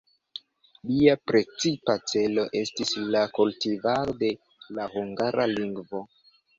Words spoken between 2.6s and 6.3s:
estis la kultivado de la hungara lingvo.